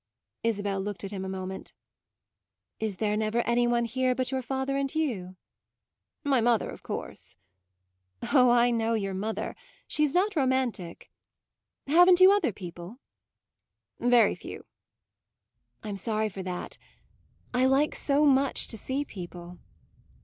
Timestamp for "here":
3.85-4.15